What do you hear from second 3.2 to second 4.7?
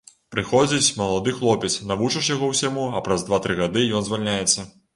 два-тры гады ён звальняецца.